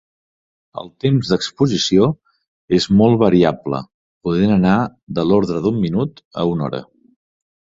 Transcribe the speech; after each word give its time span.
El 0.83 0.87
temps 1.03 1.27
d'exposició 1.33 2.07
és 2.79 2.87
molt 3.01 3.19
variable, 3.25 3.83
podent 4.29 4.55
anar 4.57 4.75
de 5.19 5.27
l'ordre 5.29 5.63
d'un 5.69 5.79
minut 5.85 6.25
a 6.45 6.49
una 6.55 6.67
hora. 6.71 6.83